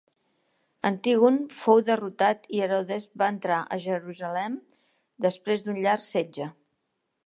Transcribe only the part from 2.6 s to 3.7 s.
Herodes va entrar